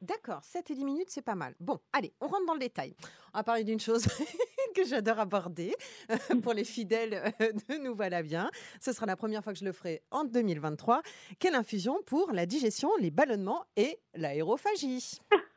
D'accord, 0.01 0.43
7 0.43 0.69
et 0.73 0.75
10 0.75 0.85
minutes, 0.85 1.11
c'est 1.11 1.25
pas 1.25 1.37
mal. 1.37 1.55
Bon, 1.61 1.79
allez, 1.93 2.13
on 2.21 2.27
rentre 2.27 2.45
dans 2.47 2.55
le 2.55 2.59
détail. 2.59 2.97
On 3.33 3.39
va 3.39 3.45
parler 3.45 3.63
d'une 3.63 3.79
chose 3.79 4.05
que 4.77 4.85
j'adore 4.85 5.21
aborder 5.21 5.73
euh, 6.11 6.41
pour 6.43 6.55
les 6.55 6.65
fidèles 6.65 7.15
euh, 7.41 7.53
de 7.53 7.85
Nous 7.85 7.95
Voilà 7.95 8.23
Bien. 8.23 8.51
Ce 8.81 8.93
sera 8.93 9.07
la 9.07 9.15
première 9.15 9.45
fois 9.45 9.53
que 9.53 9.61
je 9.61 9.65
le 9.65 9.71
ferai 9.71 10.03
en 10.11 10.25
2023. 10.25 11.03
Quelle 11.39 11.55
infusion 11.55 11.99
pour 12.05 12.33
la 12.33 12.47
digestion, 12.47 12.91
les 12.99 13.13
ballonnements 13.13 13.63
et 13.77 14.01
l'aérophagie? 14.15 15.21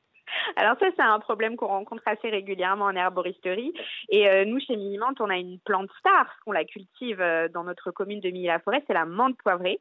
Alors 0.56 0.78
ça, 0.80 0.88
c'est 0.96 1.02
un 1.02 1.20
problème 1.20 1.56
qu'on 1.56 1.68
rencontre 1.68 2.04
assez 2.06 2.30
régulièrement 2.30 2.86
en 2.86 2.96
herboristerie. 2.96 3.74
Et 4.10 4.28
euh, 4.28 4.46
nous, 4.46 4.60
chez 4.60 4.76
Minimante, 4.76 5.20
on 5.20 5.30
a 5.30 5.38
une 5.38 5.60
plante 5.60 5.90
star, 6.00 6.28
qu'on 6.46 6.52
la 6.52 6.66
cultive 6.66 7.22
euh, 7.22 7.48
dans 7.50 7.64
notre 7.64 7.92
commune 7.92 8.20
de 8.20 8.30
Milly-la-Forêt, 8.30 8.84
c'est 8.88 8.94
la 8.94 9.06
menthe 9.06 9.38
poivrée. 9.38 9.80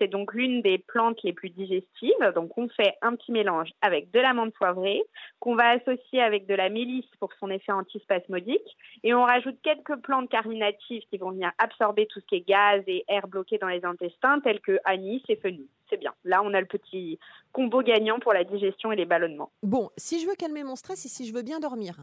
C'est 0.00 0.08
donc 0.08 0.34
l'une 0.34 0.62
des 0.62 0.78
plantes 0.78 1.22
les 1.22 1.32
plus 1.32 1.50
digestives. 1.50 2.32
Donc 2.34 2.56
on 2.58 2.68
fait 2.68 2.94
un 3.02 3.14
petit 3.16 3.32
mélange 3.32 3.70
avec 3.80 4.10
de 4.10 4.20
la 4.20 4.34
menthe 4.34 4.54
poivrée, 4.54 5.02
qu'on 5.40 5.54
va 5.54 5.70
associer 5.70 6.20
avec 6.20 6.46
de 6.46 6.54
la 6.54 6.68
mélisse 6.68 7.06
pour 7.18 7.30
son 7.40 7.50
effet 7.50 7.72
antispasmodique. 7.72 8.76
Et 9.02 9.14
on 9.14 9.24
rajoute 9.24 9.56
quelques 9.62 9.96
plantes 9.96 10.28
carminatives 10.28 11.02
qui 11.10 11.18
vont 11.18 11.30
venir 11.30 11.52
absorber 11.58 12.06
tout 12.06 12.20
ce 12.20 12.26
qui 12.26 12.36
est 12.36 12.48
gaz 12.48 12.82
et 12.86 13.04
air 13.08 13.28
bloqué 13.28 13.58
dans 13.58 13.68
les 13.68 13.84
intestins, 13.84 14.40
tels 14.40 14.60
que 14.60 14.78
anis 14.84 15.22
et 15.28 15.36
fenouil. 15.36 15.68
C'est 15.90 15.98
bien. 15.98 16.14
Là, 16.24 16.42
on 16.42 16.54
a 16.54 16.60
le 16.60 16.66
petit 16.66 17.18
combo 17.52 17.82
gagnant 17.82 18.18
pour 18.18 18.32
la 18.32 18.44
digestion 18.44 18.90
et 18.90 18.96
les 18.96 19.04
ballonnements. 19.04 19.52
Bon, 19.62 19.90
si 19.96 20.20
je 20.20 20.26
veux 20.26 20.34
calmer 20.34 20.64
mon 20.64 20.76
stress 20.76 21.04
et 21.04 21.08
si 21.08 21.26
je 21.26 21.34
veux 21.34 21.42
bien 21.42 21.60
dormir. 21.60 21.96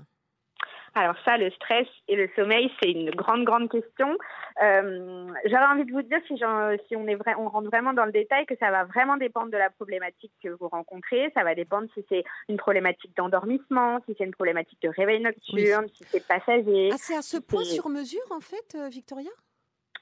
Alors 0.93 1.15
ça, 1.23 1.37
le 1.37 1.49
stress 1.51 1.87
et 2.09 2.15
le 2.15 2.29
sommeil, 2.35 2.69
c'est 2.81 2.91
une 2.91 3.11
grande, 3.11 3.45
grande 3.45 3.69
question. 3.69 4.17
Euh, 4.61 5.27
J'avais 5.45 5.65
envie 5.65 5.85
de 5.85 5.91
vous 5.91 6.01
dire, 6.01 6.19
si, 6.27 6.43
on, 6.43 7.07
est 7.07 7.15
vrai, 7.15 7.33
on 7.37 7.47
rentre 7.47 7.69
vraiment 7.69 7.93
dans 7.93 8.05
le 8.05 8.11
détail, 8.11 8.45
que 8.45 8.55
ça 8.59 8.71
va 8.71 8.83
vraiment 8.83 9.15
dépendre 9.15 9.51
de 9.51 9.57
la 9.57 9.69
problématique 9.69 10.33
que 10.43 10.49
vous 10.49 10.67
rencontrez. 10.67 11.31
Ça 11.33 11.43
va 11.43 11.55
dépendre 11.55 11.87
si 11.93 12.05
c'est 12.09 12.23
une 12.49 12.57
problématique 12.57 13.15
d'endormissement, 13.15 13.99
si 14.05 14.15
c'est 14.17 14.25
une 14.25 14.33
problématique 14.33 14.81
de 14.81 14.89
réveil 14.89 15.21
nocturne, 15.21 15.87
si 15.93 16.03
c'est 16.09 16.27
passager. 16.27 16.89
Ah, 16.91 16.97
c'est 16.97 17.15
à 17.15 17.21
ce 17.21 17.37
si 17.37 17.41
point 17.41 17.63
sur 17.63 17.87
mesure, 17.87 18.19
en 18.29 18.41
fait, 18.41 18.75
euh, 18.75 18.89
Victoria? 18.89 19.31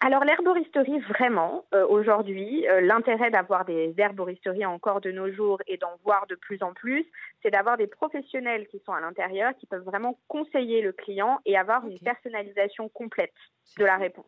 Alors 0.01 0.23
l'herboristerie, 0.23 0.99
vraiment, 0.99 1.65
euh, 1.73 1.85
aujourd'hui, 1.85 2.65
euh, 2.69 2.79
l'intérêt 2.79 3.31
d'avoir 3.31 3.65
des 3.65 3.93
herboristeries 3.97 4.65
encore 4.65 5.01
de 5.01 5.11
nos 5.11 5.29
jours 5.29 5.59
et 5.67 5.75
d'en 5.75 5.97
voir 6.05 6.25
de 6.27 6.35
plus 6.35 6.63
en 6.63 6.73
plus, 6.73 7.05
c'est 7.41 7.51
d'avoir 7.51 7.75
des 7.75 7.87
professionnels 7.87 8.67
qui 8.67 8.79
sont 8.85 8.93
à 8.93 9.01
l'intérieur, 9.01 9.51
qui 9.59 9.65
peuvent 9.65 9.83
vraiment 9.83 10.17
conseiller 10.29 10.81
le 10.81 10.93
client 10.93 11.39
et 11.45 11.57
avoir 11.57 11.85
une 11.85 11.99
personnalisation 11.99 12.87
complète 12.87 13.33
de 13.77 13.83
la 13.83 13.97
réponse. 13.97 14.25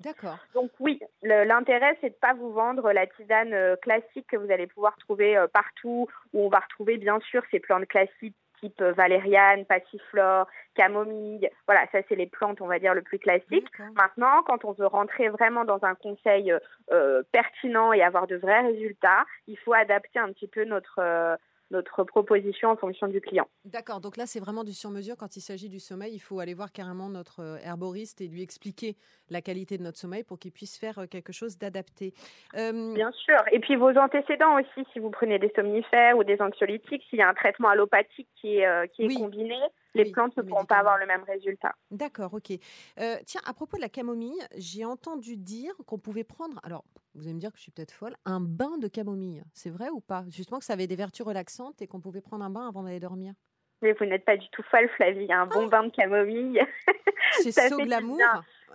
D'accord. 0.00 0.38
Donc 0.54 0.72
oui, 0.80 0.98
l'intérêt, 1.22 1.96
c'est 2.00 2.10
de 2.10 2.14
pas 2.14 2.34
vous 2.34 2.50
vendre 2.50 2.90
la 2.90 3.06
tisane 3.06 3.52
euh, 3.52 3.76
classique 3.76 4.26
que 4.26 4.36
vous 4.36 4.50
allez 4.50 4.66
pouvoir 4.66 4.96
trouver 4.96 5.36
partout, 5.52 6.08
où 6.32 6.46
on 6.46 6.48
va 6.48 6.58
retrouver 6.58 6.98
bien 6.98 7.20
sûr 7.20 7.44
ces 7.52 7.60
plantes 7.60 7.86
classiques 7.86 8.36
type 8.62 8.82
valériane, 8.82 9.64
passiflore, 9.66 10.46
camomille. 10.74 11.50
Voilà, 11.66 11.86
ça 11.92 11.98
c'est 12.08 12.14
les 12.14 12.26
plantes, 12.26 12.60
on 12.60 12.66
va 12.66 12.78
dire, 12.78 12.94
le 12.94 13.02
plus 13.02 13.18
classique. 13.18 13.66
Maintenant, 13.94 14.42
quand 14.46 14.64
on 14.64 14.72
veut 14.72 14.86
rentrer 14.86 15.28
vraiment 15.28 15.64
dans 15.64 15.84
un 15.84 15.94
conseil 15.94 16.54
euh, 16.92 17.22
pertinent 17.32 17.92
et 17.92 18.02
avoir 18.02 18.26
de 18.26 18.36
vrais 18.36 18.62
résultats, 18.62 19.24
il 19.48 19.58
faut 19.58 19.74
adapter 19.74 20.18
un 20.18 20.32
petit 20.32 20.48
peu 20.48 20.64
notre, 20.64 21.00
euh, 21.00 21.36
notre 21.72 22.04
proposition 22.04 22.68
en 22.70 22.76
fonction 22.76 23.08
du 23.08 23.20
client. 23.20 23.48
D'accord, 23.64 24.00
donc 24.00 24.16
là 24.16 24.26
c'est 24.26 24.40
vraiment 24.40 24.62
du 24.64 24.72
sur-mesure. 24.72 25.16
Quand 25.16 25.36
il 25.36 25.40
s'agit 25.40 25.68
du 25.68 25.80
sommeil, 25.80 26.14
il 26.14 26.20
faut 26.20 26.38
aller 26.40 26.54
voir 26.54 26.70
carrément 26.72 27.08
notre 27.08 27.40
euh, 27.40 27.56
herboriste 27.64 28.20
et 28.20 28.28
lui 28.28 28.42
expliquer 28.42 28.96
la 29.30 29.40
qualité 29.42 29.78
de 29.78 29.82
notre 29.82 29.98
sommeil 29.98 30.22
pour 30.22 30.38
qu'il 30.38 30.52
puisse 30.52 30.78
faire 30.78 30.98
euh, 30.98 31.06
quelque 31.06 31.32
chose 31.32 31.58
d'adapté. 31.58 32.12
Euh, 32.56 32.94
Bien 32.94 33.10
sûr. 33.12 33.38
Et 33.50 33.58
puis 33.60 33.76
vos 33.76 33.90
antécédents 33.98 34.54
aussi, 34.60 34.86
si 34.92 34.98
vous 34.98 35.10
prenez 35.10 35.38
des 35.38 35.50
somnifères 35.56 36.16
ou 36.16 36.24
des 36.24 36.40
anxiolytiques, 36.40 37.02
s'il 37.08 37.18
y 37.18 37.22
a 37.22 37.28
un 37.28 37.34
traitement 37.34 37.68
allopathique 37.68 38.28
qui 38.40 38.58
est, 38.58 38.66
euh, 38.66 38.86
qui 38.86 39.02
est 39.04 39.06
Oui. 39.08 39.16
combiné, 39.16 39.58
les 39.94 40.04
Oui, 40.04 40.12
plantes 40.12 40.36
ne 40.36 40.42
pourront 40.42 40.64
pas 40.64 40.78
avoir 40.78 40.98
le 40.98 41.06
même 41.06 41.24
résultat. 41.24 41.74
D'accord, 41.90 42.34
ok. 42.34 42.52
Euh, 42.98 43.16
tiens, 43.26 43.40
à 43.46 43.52
propos 43.52 43.76
de 43.76 43.82
la 43.82 43.88
camomille, 43.88 44.40
j'ai 44.56 44.84
entendu 44.84 45.36
dire 45.36 45.72
qu'on 45.86 45.98
pouvait 45.98 46.24
prendre, 46.24 46.60
alors 46.62 46.84
vous 47.14 47.24
allez 47.24 47.34
me 47.34 47.40
dire 47.40 47.50
que 47.50 47.58
je 47.58 47.62
suis 47.62 47.72
peut-être 47.72 47.92
folle, 47.92 48.16
un 48.24 48.40
bain 48.40 48.78
de 48.78 48.88
camomille. 48.88 49.42
C'est 49.52 49.70
vrai 49.70 49.90
ou 49.90 50.00
pas? 50.00 50.24
Justement 50.28 50.58
que 50.58 50.64
ça 50.64 50.72
avait 50.72 50.86
des 50.86 50.96
vertus 50.96 51.26
relaxantes 51.26 51.82
et 51.82 51.86
qu'on 51.86 52.00
pouvait 52.00 52.22
prendre 52.22 52.44
un 52.44 52.50
bain 52.50 52.68
avant 52.68 52.82
d'aller 52.82 53.00
dormir. 53.00 53.34
Mais 53.82 53.92
vous 53.92 54.04
n'êtes 54.04 54.24
pas 54.24 54.36
du 54.36 54.48
tout 54.50 54.62
folle, 54.70 54.88
Flavie. 54.96 55.30
Un 55.32 55.46
bon 55.46 55.66
bain 55.66 55.84
de 55.84 55.90
camomille. 55.90 56.60
C'est 57.42 57.52
so 57.68 57.78
glamour. 57.78 58.18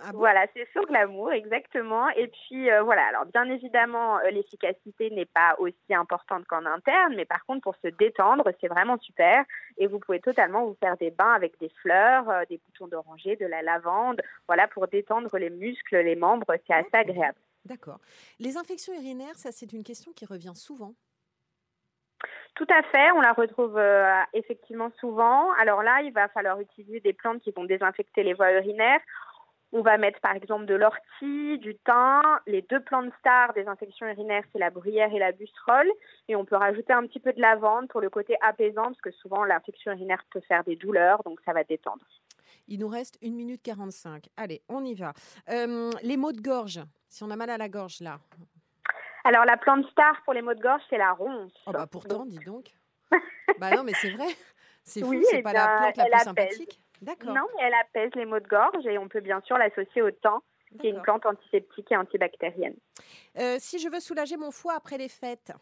Ah 0.02 0.12
bon? 0.12 0.18
Voilà, 0.18 0.46
c'est 0.54 0.68
sur 0.72 0.84
glamour, 0.86 1.32
exactement. 1.32 2.08
Et 2.10 2.28
puis 2.28 2.70
euh, 2.70 2.82
voilà, 2.82 3.06
alors 3.06 3.26
bien 3.26 3.44
évidemment, 3.44 4.18
euh, 4.18 4.30
l'efficacité 4.30 5.10
n'est 5.10 5.26
pas 5.26 5.56
aussi 5.58 5.94
importante 5.94 6.44
qu'en 6.46 6.64
interne, 6.66 7.14
mais 7.16 7.24
par 7.24 7.44
contre, 7.46 7.62
pour 7.62 7.76
se 7.76 7.88
détendre, 7.88 8.44
c'est 8.60 8.68
vraiment 8.68 8.98
super. 8.98 9.44
Et 9.76 9.86
vous 9.86 9.98
pouvez 9.98 10.20
totalement 10.20 10.66
vous 10.66 10.76
faire 10.80 10.96
des 10.96 11.10
bains 11.10 11.32
avec 11.32 11.58
des 11.58 11.70
fleurs, 11.82 12.28
euh, 12.28 12.44
des 12.48 12.58
boutons 12.58 12.88
d'oranger, 12.88 13.36
de 13.36 13.46
la 13.46 13.62
lavande, 13.62 14.20
voilà, 14.46 14.68
pour 14.68 14.86
détendre 14.88 15.36
les 15.38 15.50
muscles, 15.50 15.96
les 15.98 16.16
membres, 16.16 16.54
c'est 16.66 16.74
assez 16.74 16.88
agréable. 16.94 17.38
D'accord. 17.64 17.98
Les 18.38 18.56
infections 18.56 18.94
urinaires, 18.94 19.36
ça 19.36 19.52
c'est 19.52 19.72
une 19.72 19.84
question 19.84 20.12
qui 20.12 20.26
revient 20.26 20.54
souvent. 20.54 20.94
Tout 22.54 22.66
à 22.70 22.82
fait, 22.82 23.12
on 23.12 23.20
la 23.20 23.32
retrouve 23.32 23.78
euh, 23.78 24.20
effectivement 24.32 24.90
souvent. 24.98 25.52
Alors 25.60 25.84
là, 25.84 26.02
il 26.02 26.12
va 26.12 26.26
falloir 26.28 26.58
utiliser 26.58 26.98
des 26.98 27.12
plantes 27.12 27.40
qui 27.40 27.52
vont 27.52 27.62
désinfecter 27.62 28.24
les 28.24 28.34
voies 28.34 28.52
urinaires. 28.52 29.00
On 29.72 29.82
va 29.82 29.98
mettre 29.98 30.20
par 30.20 30.34
exemple 30.34 30.64
de 30.64 30.74
l'ortie, 30.74 31.58
du 31.58 31.76
thym. 31.84 32.22
Les 32.46 32.62
deux 32.62 32.80
plantes 32.80 33.12
stars 33.20 33.52
des 33.52 33.66
infections 33.66 34.06
urinaires, 34.06 34.44
c'est 34.52 34.58
la 34.58 34.70
bruyère 34.70 35.12
et 35.12 35.18
la 35.18 35.32
busserole. 35.32 35.90
Et 36.28 36.36
on 36.36 36.44
peut 36.44 36.56
rajouter 36.56 36.92
un 36.92 37.06
petit 37.06 37.20
peu 37.20 37.32
de 37.32 37.40
lavande 37.40 37.88
pour 37.88 38.00
le 38.00 38.08
côté 38.08 38.36
apaisant, 38.40 38.84
parce 38.84 39.00
que 39.00 39.10
souvent 39.10 39.44
l'infection 39.44 39.92
urinaire 39.92 40.24
peut 40.30 40.40
faire 40.40 40.64
des 40.64 40.76
douleurs, 40.76 41.22
donc 41.24 41.40
ça 41.44 41.52
va 41.52 41.64
détendre. 41.64 42.04
Il 42.66 42.80
nous 42.80 42.88
reste 42.88 43.18
1 43.22 43.30
minute 43.30 43.62
45. 43.62 44.28
Allez, 44.36 44.62
on 44.68 44.84
y 44.84 44.94
va. 44.94 45.12
Euh, 45.50 45.90
les 46.02 46.16
maux 46.16 46.32
de 46.32 46.40
gorge, 46.40 46.80
si 47.08 47.22
on 47.22 47.30
a 47.30 47.36
mal 47.36 47.50
à 47.50 47.58
la 47.58 47.68
gorge 47.68 48.00
là. 48.00 48.18
Alors 49.24 49.44
la 49.44 49.56
plante 49.58 49.86
star 49.90 50.22
pour 50.24 50.32
les 50.32 50.42
maux 50.42 50.54
de 50.54 50.60
gorge, 50.60 50.82
c'est 50.88 50.98
la 50.98 51.12
ronce. 51.12 51.52
Oh 51.66 51.72
bah 51.72 51.86
pourtant, 51.86 52.24
dis 52.24 52.38
donc. 52.38 52.70
bah 53.58 53.70
non, 53.76 53.84
mais 53.84 53.92
c'est 53.94 54.10
vrai. 54.10 54.28
C'est 54.82 55.00
fou, 55.00 55.10
Oui, 55.10 55.22
c'est 55.28 55.40
eh 55.40 55.42
pas 55.42 55.52
la 55.52 55.92
plante 55.92 55.96
la 55.98 56.04
plus 56.06 56.24
sympathique. 56.24 56.80
D'accord. 57.02 57.32
Non, 57.32 57.46
mais 57.56 57.64
elle 57.66 57.74
apaise 57.74 58.10
les 58.14 58.24
maux 58.24 58.40
de 58.40 58.48
gorge 58.48 58.86
et 58.86 58.98
on 58.98 59.08
peut 59.08 59.20
bien 59.20 59.40
sûr 59.42 59.56
l'associer 59.58 60.02
au 60.02 60.10
thym, 60.10 60.40
qui 60.80 60.88
est 60.88 60.90
une 60.90 61.02
plante 61.02 61.24
antiseptique 61.26 61.90
et 61.92 61.96
antibactérienne. 61.96 62.76
Euh, 63.38 63.56
si 63.58 63.78
je 63.78 63.88
veux 63.88 64.00
soulager 64.00 64.36
mon 64.36 64.50
foie 64.50 64.74
après 64.74 64.98
les 64.98 65.08
fêtes, 65.08 65.52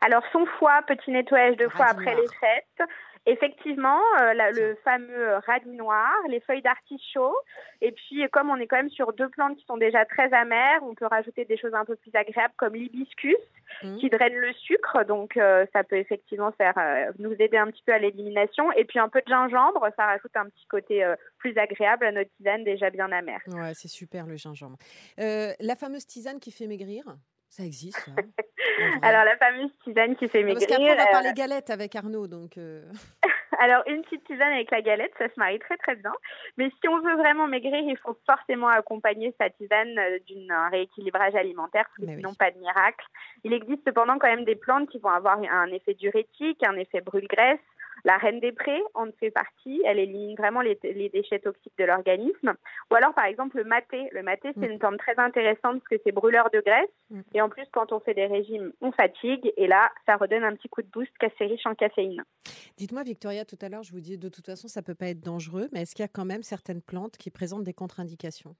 Alors, 0.00 0.22
son 0.32 0.46
foie, 0.58 0.82
petit 0.86 1.10
nettoyage 1.10 1.56
de 1.56 1.68
foie 1.68 1.86
Radis 1.86 2.00
après 2.00 2.14
les 2.14 2.28
fêtes. 2.40 2.88
Effectivement, 3.30 4.00
euh, 4.22 4.32
la- 4.34 4.50
le 4.50 4.74
fameux 4.84 5.34
radis 5.46 5.68
noir, 5.76 6.10
les 6.28 6.40
feuilles 6.40 6.62
d'artichaut. 6.62 7.36
Et 7.82 7.92
puis, 7.92 8.26
comme 8.32 8.48
on 8.50 8.56
est 8.56 8.66
quand 8.66 8.76
même 8.78 8.88
sur 8.90 9.12
deux 9.12 9.28
plantes 9.28 9.56
qui 9.58 9.64
sont 9.66 9.76
déjà 9.76 10.04
très 10.06 10.32
amères, 10.32 10.80
on 10.82 10.94
peut 10.94 11.06
rajouter 11.06 11.44
des 11.44 11.56
choses 11.58 11.74
un 11.74 11.84
peu 11.84 11.94
plus 11.96 12.10
agréables 12.14 12.54
comme 12.56 12.74
l'hibiscus 12.74 13.36
Mhm. 13.82 13.98
qui 13.98 14.08
draine 14.08 14.34
le 14.34 14.52
sucre. 14.54 15.04
Donc, 15.04 15.36
euh, 15.36 15.66
ça 15.74 15.84
peut 15.84 15.96
effectivement 15.98 16.50
faire 16.52 16.72
euh, 16.78 17.12
nous 17.18 17.34
aider 17.38 17.58
un 17.58 17.66
petit 17.70 17.82
peu 17.84 17.92
à 17.92 17.98
l'élimination. 17.98 18.72
Et 18.72 18.84
puis, 18.84 18.98
un 18.98 19.08
peu 19.10 19.20
de 19.20 19.28
gingembre, 19.28 19.86
ça 19.96 20.06
rajoute 20.06 20.34
un 20.36 20.46
petit 20.46 20.66
côté 20.66 21.04
plus 21.36 21.56
agréable 21.58 22.06
à 22.06 22.12
notre 22.12 22.30
tisane 22.38 22.64
déjà 22.64 22.88
bien 22.90 23.12
amère. 23.12 23.40
ouais, 23.48 23.72
c'est 23.74 23.88
super 23.88 24.26
le 24.26 24.36
gingembre. 24.36 24.78
La 25.18 25.76
fameuse 25.76 26.06
tisane 26.06 26.40
qui 26.40 26.50
fait 26.50 26.66
maigrir, 26.66 27.04
ça 27.48 27.64
existe. 27.64 28.08
hein. 28.08 28.22
Alors, 29.02 29.24
la 29.24 29.36
fameuse 29.38 29.70
tisane 29.82 30.14
qui 30.16 30.28
fait 30.28 30.42
Non, 30.42 30.52
parce 30.54 30.60
maigrir. 30.60 30.78
qu'après, 30.78 30.92
on 30.92 30.96
va 30.96 31.08
euh, 31.08 31.12
parler 31.12 31.32
galette 31.34 31.70
avec 31.70 31.96
Arnaud, 31.96 32.26
donc. 32.28 32.56
euh, 32.58 32.84
Alors, 33.60 33.82
une 33.88 34.02
petite 34.02 34.24
tisane 34.24 34.52
avec 34.52 34.70
la 34.70 34.82
galette, 34.82 35.10
ça 35.18 35.28
se 35.28 35.34
marie 35.36 35.58
très 35.58 35.76
très 35.78 35.96
bien. 35.96 36.12
Mais 36.58 36.70
si 36.80 36.88
on 36.88 37.00
veut 37.00 37.16
vraiment 37.16 37.48
maigrir, 37.48 37.74
il 37.80 37.96
faut 37.98 38.16
forcément 38.24 38.68
accompagner 38.68 39.34
sa 39.40 39.50
tisane 39.50 39.98
euh, 39.98 40.18
d'un 40.48 40.68
rééquilibrage 40.68 41.34
alimentaire, 41.34 41.86
parce 41.86 41.96
que 41.98 42.04
oui. 42.12 42.16
sinon 42.18 42.34
pas 42.34 42.50
de 42.52 42.58
miracle. 42.58 43.04
Il 43.42 43.52
existe 43.52 43.82
cependant 43.84 44.18
quand 44.18 44.28
même 44.28 44.44
des 44.44 44.54
plantes 44.56 44.88
qui 44.90 44.98
vont 44.98 45.10
avoir 45.10 45.38
un 45.38 45.66
effet 45.72 45.94
diurétique, 45.94 46.62
un 46.64 46.76
effet 46.76 47.00
brûle-graisse. 47.00 47.58
La 48.04 48.16
reine 48.16 48.40
des 48.40 48.52
prés 48.52 48.82
en 48.94 49.06
fait 49.18 49.30
partie, 49.30 49.82
elle 49.84 49.98
élimine 49.98 50.36
vraiment 50.36 50.60
les, 50.60 50.78
les 50.82 51.08
déchets 51.08 51.38
toxiques 51.40 51.72
de 51.78 51.84
l'organisme. 51.84 52.54
Ou 52.90 52.94
alors 52.94 53.14
par 53.14 53.24
exemple 53.26 53.56
le 53.56 53.64
maté. 53.64 54.08
Le 54.12 54.22
maté, 54.22 54.50
c'est 54.54 54.68
Mm. 54.68 54.72
une 54.72 54.78
plante 54.78 54.98
très 54.98 55.18
intéressante 55.18 55.80
parce 55.80 55.88
que 55.88 55.96
c'est 56.04 56.12
brûleur 56.12 56.50
de 56.50 56.60
graisse. 56.60 56.90
Mm. 57.10 57.20
Et 57.34 57.40
en 57.40 57.48
plus, 57.48 57.64
quand 57.72 57.92
on 57.92 58.00
fait 58.00 58.14
des 58.14 58.26
régimes, 58.26 58.72
on 58.80 58.92
fatigue. 58.92 59.52
Et 59.56 59.66
là, 59.66 59.90
ça 60.06 60.16
redonne 60.16 60.44
un 60.44 60.54
petit 60.54 60.68
coup 60.68 60.82
de 60.82 60.88
boost 60.88 61.10
car 61.18 61.30
c'est 61.38 61.46
riche 61.46 61.66
en 61.66 61.74
caféine. 61.74 62.22
Dites-moi, 62.76 63.02
Victoria, 63.02 63.44
tout 63.44 63.58
à 63.60 63.68
l'heure, 63.68 63.82
je 63.82 63.92
vous 63.92 64.00
dis 64.00 64.18
de 64.18 64.28
toute 64.28 64.46
façon, 64.46 64.68
ça 64.68 64.82
peut 64.82 64.94
pas 64.94 65.08
être 65.08 65.20
dangereux, 65.20 65.68
mais 65.72 65.82
est-ce 65.82 65.94
qu'il 65.94 66.02
y 66.02 66.06
a 66.06 66.08
quand 66.08 66.24
même 66.24 66.42
certaines 66.42 66.82
plantes 66.82 67.16
qui 67.16 67.30
présentent 67.30 67.64
des 67.64 67.74
contre-indications? 67.74 68.54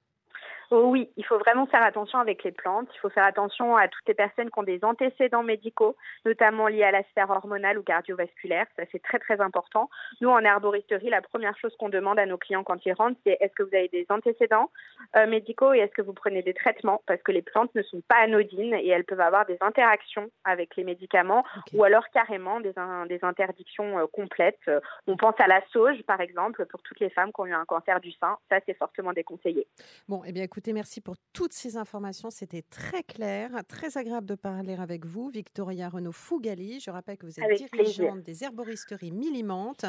Oh 0.71 0.83
oui, 0.85 1.09
il 1.17 1.25
faut 1.25 1.39
vraiment 1.39 1.65
faire 1.65 1.81
attention 1.81 2.19
avec 2.19 2.43
les 2.43 2.51
plantes. 2.51 2.87
Il 2.93 2.99
faut 2.99 3.09
faire 3.09 3.25
attention 3.25 3.75
à 3.75 3.87
toutes 3.87 4.07
les 4.07 4.13
personnes 4.13 4.51
qui 4.51 4.59
ont 4.59 4.63
des 4.63 4.83
antécédents 4.83 5.41
médicaux, 5.41 5.95
notamment 6.25 6.67
liés 6.67 6.83
à 6.83 6.91
la 6.91 7.01
sphère 7.05 7.29
hormonale 7.31 7.79
ou 7.79 7.83
cardiovasculaire. 7.83 8.67
Ça, 8.75 8.83
c'est 8.91 9.01
très, 9.01 9.17
très 9.17 9.41
important. 9.41 9.89
Nous, 10.21 10.29
en 10.29 10.39
herboristerie, 10.39 11.09
la 11.09 11.23
première 11.23 11.57
chose 11.57 11.75
qu'on 11.77 11.89
demande 11.89 12.19
à 12.19 12.27
nos 12.27 12.37
clients 12.37 12.63
quand 12.63 12.85
ils 12.85 12.93
rentrent, 12.93 13.19
c'est 13.25 13.37
est-ce 13.39 13.53
que 13.53 13.63
vous 13.63 13.73
avez 13.73 13.87
des 13.87 14.05
antécédents 14.09 14.69
euh, 15.15 15.25
médicaux 15.25 15.73
et 15.73 15.79
est-ce 15.79 15.93
que 15.93 16.03
vous 16.03 16.13
prenez 16.13 16.43
des 16.43 16.53
traitements? 16.53 17.01
Parce 17.07 17.21
que 17.23 17.31
les 17.31 17.41
plantes 17.41 17.73
ne 17.73 17.81
sont 17.81 18.01
pas 18.07 18.17
anodines 18.17 18.75
et 18.75 18.89
elles 18.89 19.05
peuvent 19.05 19.19
avoir 19.21 19.47
des 19.47 19.57
interactions 19.61 20.29
avec 20.43 20.75
les 20.75 20.83
médicaments 20.83 21.43
ou 21.73 21.83
alors 21.83 22.07
carrément 22.13 22.59
des 22.59 23.19
interdictions 23.23 23.97
euh, 23.97 24.05
complètes. 24.13 24.59
Euh, 24.67 24.79
On 25.07 25.17
pense 25.17 25.35
à 25.39 25.47
la 25.47 25.61
sauge, 25.71 26.01
par 26.03 26.21
exemple, 26.21 26.65
pour 26.67 26.83
toutes 26.83 26.99
les 26.99 27.09
femmes 27.09 27.31
qui 27.33 27.41
ont 27.41 27.47
eu 27.47 27.53
un 27.53 27.65
cancer 27.65 27.99
du 27.99 28.11
sein. 28.11 28.37
Ça, 28.49 28.59
c'est 28.67 28.77
fortement 28.77 29.13
déconseillé. 29.13 29.65
Bon, 30.07 30.21
eh 30.25 30.31
bien, 30.31 30.43
écoutez, 30.59 30.73
merci 30.73 30.99
pour 30.99 31.15
toutes 31.31 31.53
ces 31.53 31.77
informations. 31.77 32.29
C'était 32.31 32.63
très 32.63 33.01
clair, 33.03 33.49
très 33.69 33.97
agréable 33.97 34.25
de 34.25 34.35
parler 34.35 34.75
avec 34.75 35.05
vous, 35.05 35.29
Victoria 35.29 35.87
Renaud 35.87 36.11
Fougali. 36.11 36.81
Je 36.81 36.91
rappelle 36.91 37.15
que 37.15 37.25
vous 37.25 37.39
êtes 37.39 37.45
Avec 37.45 37.59
dirigeante 37.59 37.95
plaisir. 37.95 38.15
des 38.23 38.43
herboristeries 38.43 39.11
Millimantes. 39.11 39.85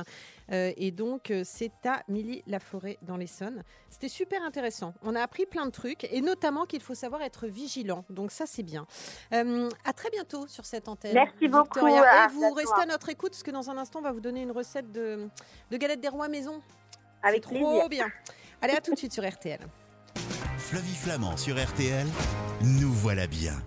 Euh, 0.52 0.70
et 0.76 0.92
donc, 0.92 1.32
euh, 1.32 1.42
c'est 1.44 1.72
à 1.84 2.04
Milly-la-Forêt 2.06 2.98
dans 3.02 3.16
l'Essonne. 3.16 3.64
C'était 3.88 4.08
super 4.08 4.44
intéressant. 4.44 4.94
On 5.02 5.16
a 5.16 5.22
appris 5.22 5.44
plein 5.44 5.66
de 5.66 5.72
trucs 5.72 6.04
et 6.04 6.20
notamment 6.20 6.66
qu'il 6.66 6.82
faut 6.82 6.94
savoir 6.94 7.22
être 7.22 7.48
vigilant. 7.48 8.04
Donc, 8.08 8.30
ça, 8.30 8.46
c'est 8.46 8.62
bien. 8.62 8.86
Euh, 9.34 9.68
à 9.84 9.92
très 9.92 10.10
bientôt 10.10 10.46
sur 10.46 10.66
cette 10.66 10.86
antenne. 10.86 11.14
Merci 11.14 11.48
beaucoup, 11.48 11.80
Victoria. 11.84 12.02
à 12.02 12.26
Et 12.26 12.32
vous 12.32 12.52
restez 12.52 12.82
à 12.82 12.86
notre 12.86 13.08
écoute 13.08 13.32
parce 13.32 13.42
que 13.42 13.50
dans 13.50 13.70
un 13.70 13.76
instant, 13.76 13.98
on 13.98 14.02
va 14.02 14.12
vous 14.12 14.20
donner 14.20 14.42
une 14.42 14.52
recette 14.52 14.92
de, 14.92 15.28
de 15.72 15.76
galettes 15.76 16.00
des 16.00 16.06
rois 16.06 16.28
maison. 16.28 16.62
Avec 17.24 17.44
plaisir. 17.44 17.66
trop 17.66 17.88
bien. 17.88 18.06
Allez, 18.62 18.74
à 18.74 18.80
tout 18.80 18.92
de 18.92 18.98
suite 18.98 19.12
sur 19.12 19.28
RTL. 19.28 19.58
Flavie 20.70 20.94
Flamand 20.94 21.36
sur 21.36 21.60
RTL, 21.60 22.06
nous 22.62 22.92
voilà 22.92 23.26
bien. 23.26 23.60